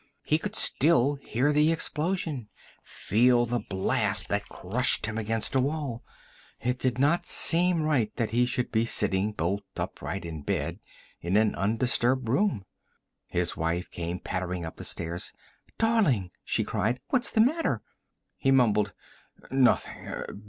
He 0.25 0.39
could 0.39 0.55
still 0.55 1.13
hear 1.17 1.53
the 1.53 1.71
explosion, 1.71 2.49
feel 2.81 3.45
the 3.45 3.59
blast 3.59 4.29
that 4.29 4.49
crushed 4.49 5.05
him 5.05 5.19
against 5.19 5.53
a 5.53 5.59
wall. 5.61 6.03
It 6.59 6.79
did 6.79 6.97
not 6.97 7.27
seem 7.27 7.83
right 7.83 8.11
that 8.15 8.31
he 8.31 8.47
should 8.47 8.71
be 8.71 8.87
sitting 8.87 9.31
bolt 9.31 9.61
upright 9.77 10.25
in 10.25 10.41
bed 10.41 10.79
in 11.19 11.37
an 11.37 11.53
undisturbed 11.53 12.27
room. 12.29 12.65
His 13.27 13.55
wife 13.55 13.91
came 13.91 14.19
pattering 14.19 14.65
up 14.65 14.77
the 14.77 14.83
stairs. 14.83 15.33
"Darling!" 15.77 16.31
she 16.43 16.63
cried. 16.63 16.99
"What's 17.09 17.29
the 17.29 17.41
matter?" 17.41 17.83
He 18.37 18.49
mumbled, 18.49 18.93
"Nothing. 19.51 20.25